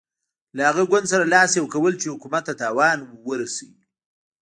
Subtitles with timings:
[0.55, 2.97] له هغه ګوند سره لاس یو کول چې حکومت ته تاوان
[3.29, 3.81] ورسوي.